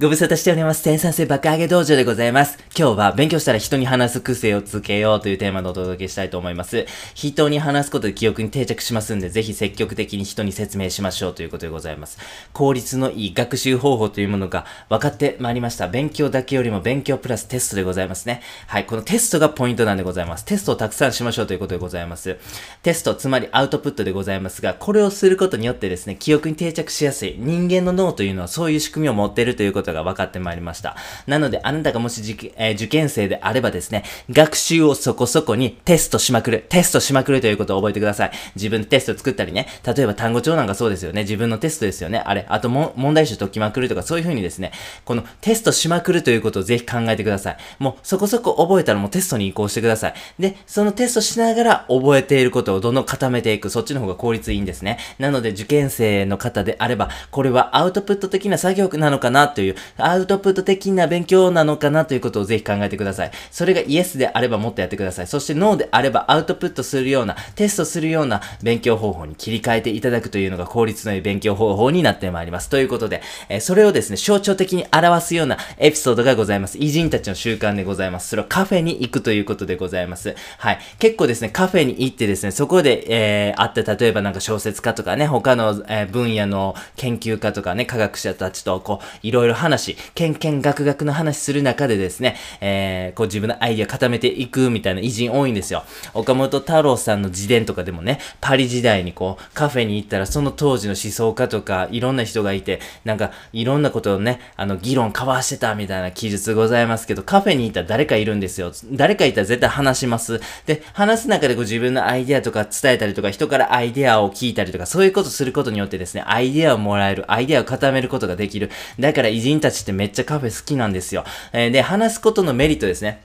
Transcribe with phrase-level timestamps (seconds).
[0.00, 0.82] ご無沙汰しております。
[0.82, 2.56] 生産性爆上げ道場でございます。
[2.76, 6.86] 今日は勉強したら人に話す癖をつけようというテーマでお届けしたいと思います。
[7.14, 12.18] 人に話すことで記憶に定着しますんで、ぜひ積極的に人に説明しましょうということでございます。
[12.52, 15.88] 効率のいい学習方法というものが分かってまいりました。
[15.88, 18.42] 勉強だけよりも勉強プラステストでございますね。
[18.68, 20.44] はい、このテストがポイントなんでございます。
[20.44, 22.36] テストをたくさんしましょうということでございます。
[22.82, 30.96] テスト、つまりアウトプットでございますが、これをすることによってですね、記憶に定着しやすい人間の脳というのはそういう仕組みを持っているということことが分かってまいりました。
[31.26, 38.30] なので、あなたがもし受,、えー受験生であればですね、学習をそこそこにテストしまくる、テストしまくるということを覚えてください。
[38.56, 44.72] 自分でテスト作ったりね、例えば単語帳なんかそうですよね、自分のテストですよね、あれ、あとも問題集解きまくるとかそういう風にですね、
[45.04, 47.56] このテストしまくるということをぜひ考えてください。
[47.78, 50.14] もうそこそこ覚えたらもうテストに移行してください。
[50.38, 54.98] で、そのテストしながら覚えていることをどんどん固めていく、そっちの方が効率いいんですね。
[55.18, 63.30] なので受験生の方であれば、これはアウトプット的な作業なのかなという、アウトプット的な勉強なのかなということをぜひ考えてください。
[63.50, 65.26] それがイエスであればもっとやってください。
[65.26, 72.68] そしてノーであればアウトプットするような、テストするような勉強方法に切り替えていただくというのが効率のいい勉強方法になってまいります。
[72.68, 76.78] ということで、えーそれをですね、象徴的に表すようなエピソードがございます。
[76.78, 78.28] 偉人たちの習慣でございます。
[78.28, 80.34] それはカフェに行くということでございます。
[80.56, 80.78] はい。
[80.98, 95.84] 結構ですね、カフェに行ってですね、そこで、えー、あって、例えばなんか小説家とかね、他の、えー分野の研究家とかね、科学者たちとこう、いろいろ話、けんけんがくがくの話する中でですね、えー、こう自分のアイディア固めていくみたいな偉人多いんですよ。
[96.14, 108.72] 岡本太郎さんの自伝とかでもね、パリ時代にこう、カフェに行ったらその当時の思想家とか、いろんな人がいて、なんか、いろんなことをね、あの、議論交わしてたみたいな記述ございますけど、カフェに行ったら誰かいるんですよ。
[108.92, 110.40] 誰かいたら絶対話します。
[110.66, 118.70] で、話す中でこう自分のアイデアとか伝えたりとか、人からアイデアを聞いたりとか、そういうことすることによってですね、アイデアをもらえる、アイデアを固めることができる。
[118.98, 121.24] だから偉人たちってめっちゃカフェ好きなんですよ。
[121.52, 123.22] えーで、話すことのメリットですね。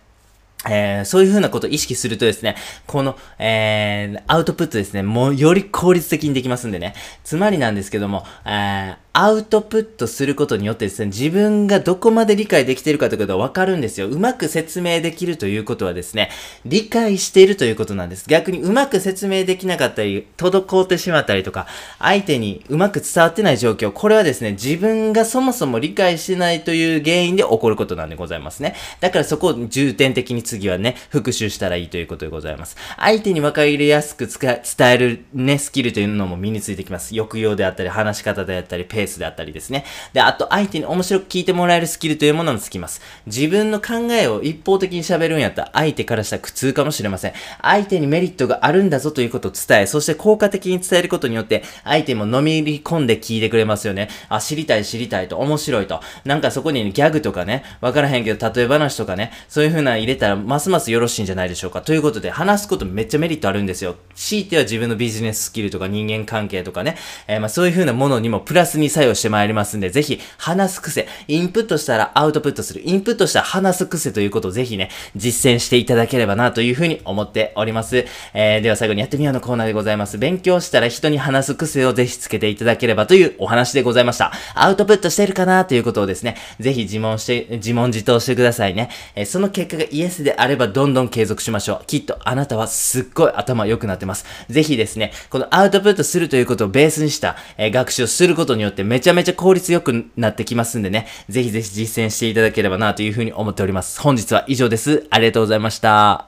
[0.69, 2.55] えーそういう風なことを意識するとですね、
[2.87, 6.93] この、えーアウトプットですね、もうより効率的にできますんでね。
[7.23, 14.07] つまりなんですけども、えーアウトプットすることによってですね、自分がどこまで理解できているかということがわかるんですよ。
[14.07, 16.31] うまく説明できるということはですね、
[16.65, 18.25] 理解しているということなんです。
[18.27, 21.67] 逆にうまく説明できなかったり、滞ってしまったりとか、
[21.99, 28.73] 相手にうまく伝わってない状況、これはですね、自分がそもそも理解してないという原因で起こることなんでございますね。
[28.99, 32.77] だからそこを重点的に次はね、復習したらいいということでございます。
[32.97, 37.13] 相手に分かりやすく伝えるね、スキルというのも身についてきます。
[37.13, 39.85] 抑揚であったり、話し方であったり、ペスであったりですね。
[40.13, 43.01] で、あと相手に面白く聞いてもらえるスキルというものもつきます。
[43.25, 47.33] 自分の考えを一方的に喋るんやったら、相手からしたら苦痛かもしれません。
[47.61, 54.09] 相手にメリットがあるんだぞということを伝え、そして効果的に伝えることによって、相手も飲み込んで聞いてくれますよね。
[54.29, 56.01] あ、知りたい知りたいと、面白いと。
[56.25, 61.81] なんかそこに、ギャグとかね、わからへんけど、例え話とかね、そういう風な入れたら、ますますよろしいんじゃないでしょうか。
[61.81, 63.95] ということで、話すことめっちゃメリットあるんですよ。
[64.15, 66.97] 強いては自分のビジネススキルとか人間関係とかね、
[67.27, 78.05] えーまあそういう風なものにもプラスに作用してまいりますんで、ぜひ、話す癖、インプットしたらアウトプットする、インプットしたら話す癖ということをぜひね、実践していただければなという風に思っております。
[78.33, 80.17] えー、では最後にやってみようのコーナーでございます。
[80.17, 84.31] 勉強したら人に話す癖をぜひつけていただければというお話でございました。
[84.55, 88.89] アウトプットしてるかなということをですね、ぜひ自問して、自問自答してくださいね。
[89.15, 91.85] えーその結果がイエスであればどんどん継続しましょう。
[91.87, 94.25] きっとあなたはすっごい頭良くなってます。
[94.47, 103.99] ぜひですね、このアウトプットするということをベースにした、えー学習をすることによってめちゃめちゃ効率よくなってきますんでね、ぜひぜひ実践していただければなというふうに思っております。
[104.01, 105.07] 本日は以上です。
[105.09, 106.27] ありがとうございました。